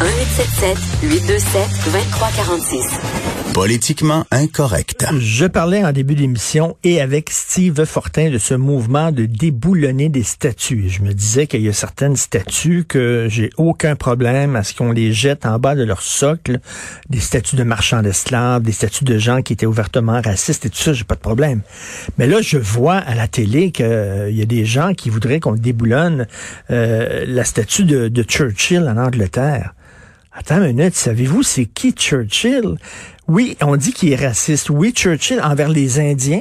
1877 0.00 0.78
827 1.02 1.68
2346. 1.92 3.32
Politiquement 3.54 4.24
incorrect. 4.30 5.04
Je 5.18 5.44
parlais 5.44 5.84
en 5.84 5.92
début 5.92 6.14
d'émission 6.14 6.76
et 6.84 7.02
avec 7.02 7.28
Steve 7.28 7.84
Fortin 7.84 8.30
de 8.30 8.38
ce 8.38 8.54
mouvement 8.54 9.12
de 9.12 9.26
déboulonner 9.26 10.08
des 10.08 10.22
statues. 10.22 10.88
Je 10.88 11.02
me 11.02 11.12
disais 11.12 11.46
qu'il 11.46 11.60
y 11.60 11.68
a 11.68 11.74
certaines 11.74 12.16
statues 12.16 12.84
que 12.88 13.26
j'ai 13.28 13.50
aucun 13.58 13.94
problème 13.94 14.56
à 14.56 14.62
ce 14.62 14.74
qu'on 14.74 14.90
les 14.90 15.12
jette 15.12 15.44
en 15.44 15.58
bas 15.58 15.74
de 15.74 15.84
leur 15.84 16.00
socle. 16.00 16.60
Des 17.10 17.20
statues 17.20 17.56
de 17.56 17.64
marchands 17.64 18.00
d'esclaves, 18.00 18.62
des 18.62 18.72
statues 18.72 19.04
de 19.04 19.18
gens 19.18 19.42
qui 19.42 19.52
étaient 19.52 19.66
ouvertement 19.66 20.22
racistes 20.22 20.64
et 20.64 20.70
tout 20.70 20.78
ça, 20.78 20.94
j'ai 20.94 21.04
pas 21.04 21.16
de 21.16 21.20
problème. 21.20 21.60
Mais 22.16 22.26
là, 22.26 22.40
je 22.40 22.56
vois 22.56 22.96
à 22.96 23.14
la 23.14 23.28
télé 23.28 23.70
qu'il 23.70 24.30
y 24.30 24.42
a 24.42 24.46
des 24.46 24.64
gens 24.64 24.94
qui 24.94 25.10
voudraient 25.10 25.40
qu'on 25.40 25.52
déboulonne 25.52 26.26
euh, 26.70 27.24
la 27.28 27.44
statue 27.44 27.84
de, 27.84 28.08
de 28.08 28.22
Churchill 28.22 28.88
en 28.88 28.96
Angleterre. 28.96 29.74
Attends 30.34 30.62
une 30.62 30.76
minute, 30.76 30.94
savez-vous 30.94 31.42
c'est 31.42 31.66
qui 31.66 31.92
Churchill? 31.92 32.76
Oui, 33.28 33.56
on 33.60 33.76
dit 33.76 33.92
qu'il 33.92 34.12
est 34.12 34.26
raciste. 34.26 34.70
Oui, 34.70 34.92
Churchill 34.92 35.40
envers 35.42 35.68
les 35.68 36.00
Indiens, 36.00 36.40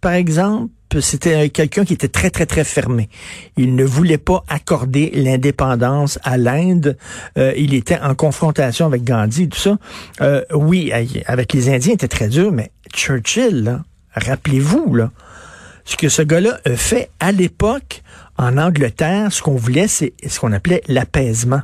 par 0.00 0.12
exemple, 0.12 0.70
c'était 1.00 1.48
quelqu'un 1.50 1.84
qui 1.84 1.94
était 1.94 2.08
très, 2.08 2.30
très, 2.30 2.46
très 2.46 2.62
fermé. 2.62 3.08
Il 3.56 3.74
ne 3.74 3.84
voulait 3.84 4.18
pas 4.18 4.44
accorder 4.48 5.10
l'indépendance 5.14 6.20
à 6.22 6.36
l'Inde. 6.36 6.96
Euh, 7.36 7.52
il 7.56 7.74
était 7.74 7.98
en 7.98 8.14
confrontation 8.14 8.86
avec 8.86 9.02
Gandhi, 9.02 9.48
tout 9.48 9.58
ça. 9.58 9.78
Euh, 10.20 10.42
oui, 10.52 10.92
avec 11.26 11.52
les 11.52 11.68
Indiens, 11.68 11.92
il 11.92 11.94
était 11.94 12.06
très 12.08 12.28
dur, 12.28 12.52
mais 12.52 12.70
Churchill, 12.94 13.80
rappelez-vous, 14.14 14.94
là, 14.94 15.10
ce 15.84 15.96
que 15.96 16.08
ce 16.08 16.22
gars-là 16.22 16.60
a 16.64 16.76
fait 16.76 17.10
à 17.18 17.32
l'époque 17.32 18.02
en 18.38 18.58
Angleterre, 18.58 19.32
ce 19.32 19.42
qu'on 19.42 19.56
voulait, 19.56 19.88
c'est 19.88 20.12
ce 20.24 20.38
qu'on 20.38 20.52
appelait 20.52 20.82
l'apaisement. 20.86 21.62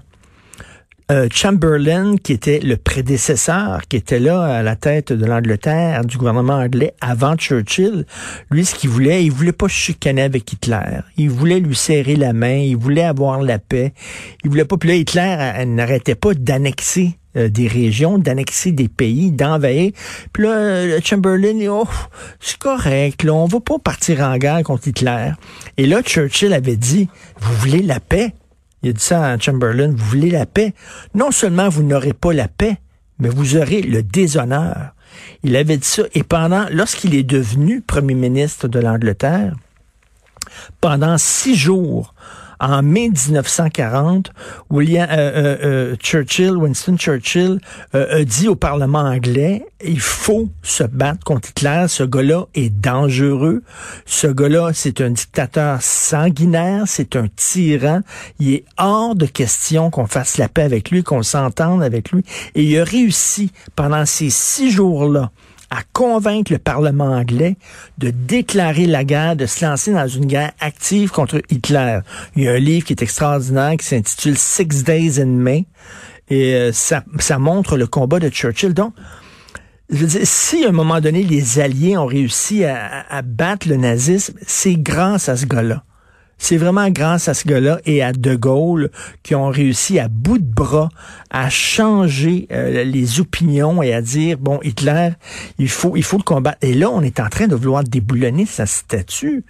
Euh, 1.10 1.26
Chamberlain, 1.32 2.14
qui 2.16 2.32
était 2.32 2.60
le 2.60 2.76
prédécesseur, 2.76 3.80
qui 3.88 3.96
était 3.96 4.20
là 4.20 4.42
à 4.42 4.62
la 4.62 4.76
tête 4.76 5.12
de 5.12 5.26
l'Angleterre, 5.26 6.04
du 6.04 6.16
gouvernement 6.16 6.54
anglais 6.54 6.94
avant 7.00 7.34
Churchill, 7.34 8.06
lui, 8.52 8.64
ce 8.64 8.76
qu'il 8.76 8.90
voulait, 8.90 9.24
il 9.24 9.32
voulait 9.32 9.50
pas 9.50 9.66
chicaner 9.66 10.22
avec 10.22 10.52
Hitler. 10.52 11.00
Il 11.16 11.30
voulait 11.30 11.58
lui 11.58 11.74
serrer 11.74 12.14
la 12.14 12.32
main, 12.32 12.54
il 12.54 12.76
voulait 12.76 13.02
avoir 13.02 13.42
la 13.42 13.58
paix. 13.58 13.92
Il 14.44 14.50
voulait 14.50 14.64
pas. 14.64 14.76
Puis 14.76 14.88
là, 14.88 14.94
Hitler 14.94 15.64
n'arrêtait 15.66 16.14
pas 16.14 16.32
d'annexer 16.32 17.18
euh, 17.36 17.48
des 17.48 17.66
régions, 17.66 18.18
d'annexer 18.18 18.70
des 18.70 18.88
pays, 18.88 19.32
d'envahir. 19.32 19.90
Puis 20.32 20.44
là, 20.44 21.00
Chamberlain, 21.00 21.58
oh, 21.70 21.88
c'est 22.38 22.58
correct, 22.58 23.24
là, 23.24 23.34
on 23.34 23.46
va 23.46 23.58
pas 23.58 23.80
partir 23.80 24.20
en 24.20 24.36
guerre 24.38 24.62
contre 24.62 24.86
Hitler. 24.86 25.32
Et 25.76 25.86
là, 25.86 26.02
Churchill 26.02 26.52
avait 26.52 26.76
dit, 26.76 27.08
vous 27.40 27.54
voulez 27.54 27.82
la 27.82 27.98
paix? 27.98 28.32
Il 28.82 28.90
a 28.90 28.92
dit 28.92 29.02
ça 29.02 29.26
à 29.26 29.38
Chamberlain, 29.38 29.90
vous 29.90 30.04
voulez 30.04 30.30
la 30.30 30.46
paix? 30.46 30.74
Non 31.14 31.30
seulement 31.30 31.68
vous 31.68 31.82
n'aurez 31.82 32.12
pas 32.12 32.32
la 32.32 32.48
paix, 32.48 32.78
mais 33.18 33.28
vous 33.28 33.56
aurez 33.56 33.82
le 33.82 34.02
déshonneur. 34.02 34.94
Il 35.42 35.56
avait 35.56 35.76
dit 35.76 35.86
ça. 35.86 36.02
Et 36.14 36.22
pendant, 36.22 36.66
lorsqu'il 36.70 37.14
est 37.14 37.22
devenu 37.24 37.80
premier 37.80 38.14
ministre 38.14 38.68
de 38.68 38.78
l'Angleterre, 38.78 39.54
pendant 40.80 41.18
six 41.18 41.56
jours, 41.56 42.14
en 42.60 42.82
mai 42.82 43.08
1940, 43.08 44.30
William 44.68 45.08
euh, 45.10 45.16
euh, 45.16 45.56
euh, 45.64 45.96
Churchill, 45.96 46.56
Winston 46.56 46.96
Churchill, 46.96 47.60
a 47.92 48.24
dit 48.24 48.48
au 48.48 48.54
Parlement 48.54 49.00
anglais 49.00 49.64
il 49.82 50.00
faut 50.00 50.48
se 50.62 50.84
battre 50.84 51.24
contre 51.24 51.50
Hitler. 51.50 51.86
Ce 51.88 52.02
gars-là 52.02 52.46
est 52.54 52.70
dangereux. 52.70 53.62
Ce 54.04 54.26
gars-là, 54.26 54.70
c'est 54.74 55.00
un 55.00 55.10
dictateur 55.10 55.80
sanguinaire, 55.80 56.84
c'est 56.86 57.16
un 57.16 57.26
tyran. 57.34 58.00
Il 58.38 58.54
est 58.54 58.64
hors 58.78 59.14
de 59.14 59.26
question 59.26 59.90
qu'on 59.90 60.06
fasse 60.06 60.36
la 60.36 60.48
paix 60.48 60.62
avec 60.62 60.90
lui, 60.90 61.02
qu'on 61.02 61.22
s'entende 61.22 61.82
avec 61.82 62.10
lui. 62.12 62.22
Et 62.54 62.64
il 62.64 62.78
a 62.78 62.84
réussi 62.84 63.52
pendant 63.76 64.04
ces 64.04 64.30
six 64.30 64.70
jours-là 64.70 65.30
à 65.70 65.82
convaincre 65.92 66.52
le 66.52 66.58
Parlement 66.58 67.12
anglais 67.12 67.56
de 67.98 68.10
déclarer 68.10 68.86
la 68.86 69.04
guerre, 69.04 69.36
de 69.36 69.46
se 69.46 69.64
lancer 69.64 69.92
dans 69.92 70.08
une 70.08 70.26
guerre 70.26 70.52
active 70.60 71.10
contre 71.10 71.40
Hitler. 71.50 72.00
Il 72.36 72.44
y 72.44 72.48
a 72.48 72.52
un 72.52 72.58
livre 72.58 72.84
qui 72.84 72.92
est 72.92 73.02
extraordinaire 73.02 73.76
qui 73.76 73.86
s'intitule 73.86 74.36
Six 74.36 74.84
Days 74.84 75.20
in 75.20 75.26
May 75.26 75.66
et 76.28 76.54
euh, 76.54 76.72
ça, 76.72 77.02
montre 77.38 77.76
le 77.76 77.86
combat 77.86 78.18
de 78.18 78.28
Churchill. 78.28 78.74
Donc, 78.74 78.94
si 80.22 80.64
à 80.64 80.68
un 80.68 80.72
moment 80.72 81.00
donné 81.00 81.22
les 81.22 81.58
Alliés 81.58 81.96
ont 81.96 82.06
réussi 82.06 82.64
à, 82.64 83.04
à 83.08 83.22
battre 83.22 83.68
le 83.68 83.76
nazisme, 83.76 84.34
c'est 84.46 84.76
grâce 84.76 85.28
à 85.28 85.36
ce 85.36 85.46
gars-là. 85.46 85.84
C'est 86.42 86.56
vraiment 86.56 86.88
grâce 86.88 87.28
à 87.28 87.34
ce 87.34 87.46
gars-là 87.46 87.80
et 87.84 88.02
à 88.02 88.12
De 88.12 88.34
Gaulle 88.34 88.90
qui 89.22 89.34
ont 89.34 89.50
réussi 89.50 89.98
à 89.98 90.08
bout 90.08 90.38
de 90.38 90.52
bras 90.52 90.88
à 91.30 91.50
changer 91.50 92.48
euh, 92.50 92.82
les 92.82 93.20
opinions 93.20 93.82
et 93.82 93.92
à 93.92 94.00
dire 94.00 94.38
bon 94.38 94.58
Hitler, 94.62 95.10
il 95.58 95.68
faut 95.68 95.96
il 95.96 96.02
faut 96.02 96.16
le 96.16 96.22
combattre. 96.22 96.56
Et 96.62 96.72
là, 96.72 96.90
on 96.90 97.02
est 97.02 97.20
en 97.20 97.28
train 97.28 97.46
de 97.46 97.54
vouloir 97.54 97.84
déboulonner 97.84 98.46
sa 98.46 98.64
statue. 98.64 99.44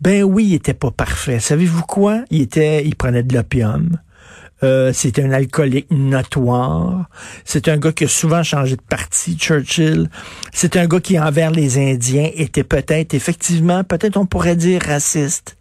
Ben 0.00 0.22
oui, 0.24 0.46
il 0.46 0.54
était 0.54 0.74
pas 0.74 0.90
parfait. 0.90 1.38
Savez-vous 1.38 1.82
quoi? 1.82 2.24
Il 2.30 2.40
était, 2.40 2.84
il 2.84 2.96
prenait 2.96 3.22
de 3.22 3.34
l'opium. 3.36 3.98
Euh, 4.64 4.92
c'était 4.94 5.22
un 5.22 5.32
alcoolique 5.32 5.90
notoire. 5.90 7.10
C'est 7.44 7.68
un 7.68 7.76
gars 7.76 7.92
qui 7.92 8.04
a 8.04 8.08
souvent 8.08 8.42
changé 8.42 8.76
de 8.76 8.82
parti, 8.82 9.36
Churchill. 9.36 10.08
C'est 10.52 10.76
un 10.76 10.86
gars 10.86 11.00
qui, 11.00 11.18
envers 11.18 11.50
les 11.50 11.78
Indiens, 11.78 12.30
était 12.34 12.64
peut-être, 12.64 13.12
effectivement, 13.12 13.84
peut-être 13.84 14.16
on 14.16 14.24
pourrait 14.24 14.56
dire 14.56 14.80
raciste. 14.82 15.56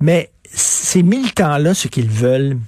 Mais 0.00 0.30
ces 0.52 1.02
militants-là, 1.02 1.74
ce 1.74 1.88
qu'ils 1.88 2.10
veulent, 2.10 2.58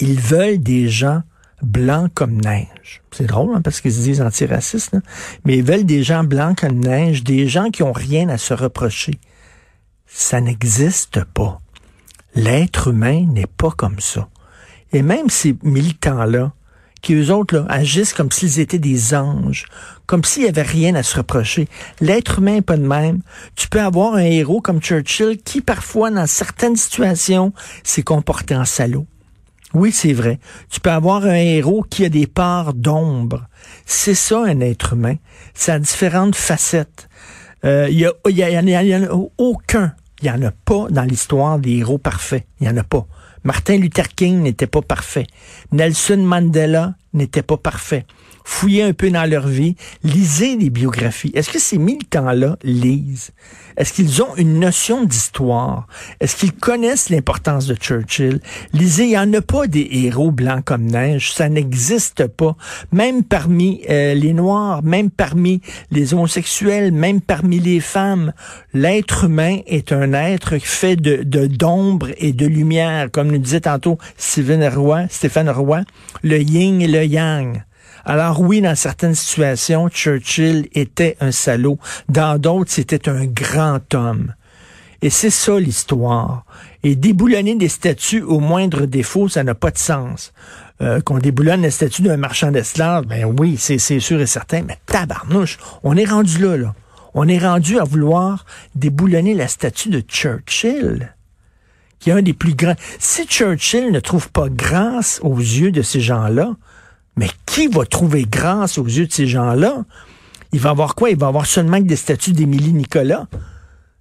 ils 0.00 0.20
veulent 0.20 0.58
des 0.62 0.88
gens 0.88 1.22
blancs 1.62 2.10
comme 2.14 2.40
neige. 2.40 3.02
C'est 3.10 3.26
drôle 3.26 3.56
hein, 3.56 3.62
parce 3.62 3.80
qu'ils 3.80 3.92
se 3.92 4.00
disent 4.00 4.20
antiracistes, 4.20 4.96
mais 5.44 5.58
ils 5.58 5.64
veulent 5.64 5.86
des 5.86 6.02
gens 6.02 6.24
blancs 6.24 6.60
comme 6.60 6.78
neige, 6.78 7.24
des 7.24 7.48
gens 7.48 7.70
qui 7.70 7.82
ont 7.82 7.92
rien 7.92 8.28
à 8.28 8.38
se 8.38 8.54
reprocher. 8.54 9.18
Ça 10.06 10.40
n'existe 10.40 11.24
pas. 11.24 11.60
L'être 12.34 12.88
humain 12.88 13.26
n'est 13.26 13.46
pas 13.46 13.70
comme 13.70 14.00
ça. 14.00 14.28
Et 14.92 15.02
même 15.02 15.30
ces 15.30 15.56
militants-là, 15.62 16.52
qui 17.06 17.14
eux 17.14 17.32
autres 17.32 17.54
là, 17.54 17.66
agissent 17.68 18.12
comme 18.12 18.32
s'ils 18.32 18.58
étaient 18.58 18.80
des 18.80 19.14
anges, 19.14 19.66
comme 20.06 20.24
s'il 20.24 20.42
n'y 20.42 20.48
avait 20.48 20.62
rien 20.62 20.96
à 20.96 21.04
se 21.04 21.16
reprocher. 21.16 21.68
L'être 22.00 22.40
humain 22.40 22.54
n'est 22.54 22.62
pas 22.62 22.76
de 22.76 22.84
même. 22.84 23.20
Tu 23.54 23.68
peux 23.68 23.80
avoir 23.80 24.14
un 24.14 24.24
héros 24.24 24.60
comme 24.60 24.80
Churchill 24.80 25.38
qui, 25.38 25.60
parfois, 25.60 26.10
dans 26.10 26.26
certaines 26.26 26.74
situations, 26.74 27.52
s'est 27.84 28.02
comporté 28.02 28.56
en 28.56 28.64
salaud. 28.64 29.06
Oui, 29.72 29.92
c'est 29.92 30.14
vrai. 30.14 30.40
Tu 30.68 30.80
peux 30.80 30.90
avoir 30.90 31.24
un 31.24 31.36
héros 31.36 31.86
qui 31.88 32.04
a 32.04 32.08
des 32.08 32.26
parts 32.26 32.74
d'ombre. 32.74 33.46
C'est 33.84 34.14
ça, 34.16 34.42
un 34.42 34.58
être 34.58 34.94
humain. 34.94 35.14
Ça 35.54 35.74
a 35.74 35.78
différentes 35.78 36.34
facettes. 36.34 37.08
Il 37.62 37.90
y, 37.90 38.04
a, 38.04 38.12
y, 38.28 38.42
a, 38.42 38.82
y, 38.82 38.96
en 38.96 39.04
a 39.04 39.28
aucun. 39.38 39.94
Il 40.22 40.24
n'y 40.24 40.30
en 40.36 40.42
a 40.42 40.50
pas 40.50 40.88
dans 40.90 41.04
l'histoire 41.04 41.60
des 41.60 41.76
héros 41.76 41.98
parfaits. 41.98 42.46
Il 42.60 42.66
n'y 42.66 42.72
en 42.72 42.76
a 42.76 42.84
pas. 42.84 43.06
Martin 43.44 43.78
Luther 43.78 44.08
King 44.14 44.42
n'était 44.42 44.66
pas 44.66 44.82
parfait. 44.82 45.26
Nelson 45.72 46.18
Mandela 46.18 46.94
n'était 47.16 47.42
pas 47.42 47.56
parfait. 47.56 48.04
Fouillez 48.44 48.84
un 48.84 48.92
peu 48.92 49.10
dans 49.10 49.28
leur 49.28 49.48
vie, 49.48 49.74
lisez 50.04 50.56
des 50.56 50.70
biographies. 50.70 51.32
Est-ce 51.34 51.50
que 51.50 51.58
ces 51.58 51.78
militants-là 51.78 52.56
lisent? 52.62 53.32
Est-ce 53.76 53.92
qu'ils 53.92 54.22
ont 54.22 54.34
une 54.36 54.60
notion 54.60 55.04
d'histoire? 55.04 55.86
Est-ce 56.20 56.36
qu'ils 56.36 56.52
connaissent 56.52 57.10
l'importance 57.10 57.66
de 57.66 57.74
Churchill? 57.74 58.40
Lisez, 58.72 59.04
il 59.04 59.08
n'y 59.10 59.18
en 59.18 59.32
a 59.34 59.42
pas 59.42 59.66
des 59.66 59.86
héros 59.90 60.30
blancs 60.30 60.64
comme 60.64 60.86
neige. 60.86 61.32
Ça 61.34 61.48
n'existe 61.48 62.26
pas. 62.28 62.56
Même 62.92 63.22
parmi 63.22 63.82
euh, 63.90 64.14
les 64.14 64.32
Noirs, 64.32 64.82
même 64.82 65.10
parmi 65.10 65.60
les 65.90 66.14
homosexuels, 66.14 66.92
même 66.92 67.20
parmi 67.20 67.58
les 67.58 67.80
femmes, 67.80 68.32
l'être 68.72 69.24
humain 69.24 69.58
est 69.66 69.92
un 69.92 70.12
être 70.12 70.56
fait 70.58 70.96
de 70.96 71.46
d'ombre 71.46 72.08
et 72.18 72.32
de 72.32 72.46
lumière, 72.46 73.10
comme 73.10 73.30
nous 73.30 73.38
disait 73.38 73.60
tantôt 73.60 73.98
Stéphane 74.16 74.66
Roy, 74.68 75.06
Stéphane 75.10 75.50
Roy, 75.50 75.82
le 76.22 76.40
yin 76.40 76.80
et 76.80 76.86
le 76.86 77.04
yang. 77.06 77.62
Alors 78.04 78.40
oui, 78.40 78.60
dans 78.60 78.76
certaines 78.76 79.14
situations, 79.14 79.88
Churchill 79.88 80.68
était 80.72 81.16
un 81.20 81.32
salaud. 81.32 81.78
Dans 82.08 82.40
d'autres, 82.40 82.70
c'était 82.70 83.08
un 83.08 83.26
grand 83.26 83.94
homme. 83.94 84.34
Et 85.02 85.10
c'est 85.10 85.30
ça 85.30 85.58
l'histoire. 85.58 86.44
Et 86.82 86.96
déboulonner 86.96 87.56
des 87.56 87.68
statues 87.68 88.22
au 88.22 88.40
moindre 88.40 88.86
défaut, 88.86 89.28
ça 89.28 89.44
n'a 89.44 89.54
pas 89.54 89.70
de 89.70 89.78
sens. 89.78 90.32
Euh, 90.82 91.00
qu'on 91.00 91.18
déboulonne 91.18 91.62
la 91.62 91.70
statue 91.70 92.02
d'un 92.02 92.16
marchand 92.16 92.50
d'esclaves, 92.50 93.06
ben 93.06 93.24
oui, 93.24 93.56
c'est 93.58 93.78
sûr 93.78 94.20
et 94.20 94.26
certain, 94.26 94.62
mais 94.62 94.78
tabarnouche, 94.86 95.58
on 95.82 95.96
est 95.96 96.04
rendu 96.04 96.38
là, 96.38 96.56
là. 96.56 96.74
On 97.14 97.26
est 97.28 97.38
rendu 97.38 97.78
à 97.78 97.84
vouloir 97.84 98.44
déboulonner 98.74 99.32
la 99.32 99.48
statue 99.48 99.88
de 99.88 100.00
Churchill, 100.00 101.14
qui 101.98 102.10
est 102.10 102.12
un 102.12 102.20
des 102.20 102.34
plus 102.34 102.54
grands. 102.54 102.76
Si 102.98 103.24
Churchill 103.26 103.90
ne 103.90 104.00
trouve 104.00 104.30
pas 104.30 104.50
grâce 104.50 105.18
aux 105.22 105.38
yeux 105.38 105.72
de 105.72 105.80
ces 105.80 106.02
gens-là, 106.02 106.56
qui 107.56 107.68
va 107.68 107.86
trouver 107.86 108.26
grâce 108.28 108.76
aux 108.76 108.84
yeux 108.84 109.06
de 109.06 109.12
ces 109.12 109.26
gens-là? 109.26 109.86
Il 110.52 110.60
va 110.60 110.70
avoir 110.70 110.94
quoi? 110.94 111.08
Il 111.08 111.16
va 111.16 111.28
avoir 111.28 111.46
seulement 111.46 111.80
des 111.80 111.96
statues 111.96 112.34
d'Émilie 112.34 112.74
Nicolas. 112.74 113.28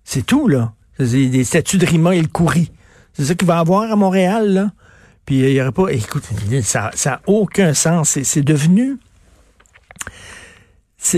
C'est 0.03 0.25
tout, 0.25 0.49
là. 0.49 0.73
Des 0.99 1.43
statues 1.45 1.77
de 1.77 1.85
Rima 1.85 2.13
et 2.15 2.21
le 2.21 2.27
Coury. 2.27 2.69
C'est 3.13 3.23
ça 3.23 3.33
qu'il 3.33 3.47
va 3.47 3.59
avoir 3.59 3.89
à 3.89 3.95
Montréal, 3.95 4.53
là. 4.53 4.71
Puis 5.25 5.39
il 5.39 5.53
n'y 5.53 5.61
aurait 5.61 5.71
pas. 5.71 5.87
Écoute, 5.87 6.23
ça 6.63 6.91
n'a 7.05 7.21
aucun 7.27 7.73
sens. 7.73 8.19
C'est 8.21 8.41
devenu. 8.41 8.97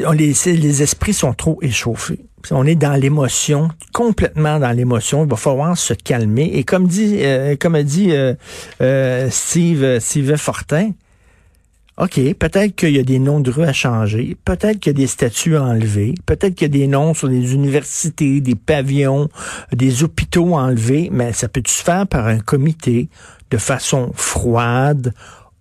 On, 0.05 0.11
les, 0.11 0.35
les 0.45 0.83
esprits 0.83 1.15
sont 1.15 1.33
trop 1.33 1.57
échauffés. 1.63 2.23
On 2.51 2.67
est 2.67 2.75
dans 2.75 2.93
l'émotion, 2.93 3.69
complètement 3.93 4.59
dans 4.59 4.71
l'émotion. 4.71 5.23
Il 5.23 5.29
va 5.29 5.37
falloir 5.37 5.75
se 5.75 5.95
calmer. 5.95 6.51
Et 6.53 6.63
comme 6.63 6.87
dit, 6.87 7.17
euh, 7.21 7.55
comme 7.59 7.81
dit 7.81 8.11
euh, 8.11 8.35
euh, 8.81 9.27
Steve, 9.31 9.99
Steve 9.99 10.35
Fortin, 10.35 10.91
OK, 11.97 12.19
peut-être 12.35 12.75
qu'il 12.75 12.95
y 12.95 12.99
a 12.99 13.03
des 13.03 13.17
noms 13.17 13.39
de 13.39 13.49
rues 13.49 13.63
à 13.63 13.73
changer, 13.73 14.37
peut-être 14.45 14.79
qu'il 14.79 14.91
y 14.91 14.95
a 14.95 14.99
des 14.99 15.07
statuts 15.07 15.55
à 15.55 15.63
enlever, 15.63 16.13
peut-être 16.27 16.53
qu'il 16.53 16.65
y 16.67 16.69
a 16.69 16.79
des 16.79 16.85
noms 16.85 17.15
sur 17.15 17.27
des 17.27 17.55
universités, 17.55 18.39
des 18.39 18.53
pavillons, 18.53 19.29
des 19.73 20.03
hôpitaux 20.03 20.55
à 20.55 20.61
enlever, 20.61 21.09
mais 21.11 21.33
ça 21.33 21.47
peut 21.47 21.63
se 21.65 21.81
faire 21.81 22.05
par 22.05 22.27
un 22.27 22.37
comité 22.37 23.09
de 23.49 23.57
façon 23.57 24.11
froide, 24.13 25.11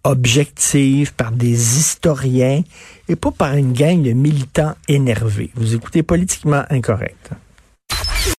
objective, 0.04 1.14
par 1.14 1.32
des 1.32 1.78
historiens 1.78 2.62
et 3.08 3.16
pas 3.16 3.30
par 3.30 3.54
une 3.54 3.72
gang 3.72 4.02
de 4.02 4.12
militants 4.12 4.74
énervés? 4.88 5.50
Vous 5.54 5.74
écoutez 5.74 6.02
politiquement 6.02 6.64
incorrect. 6.68 7.30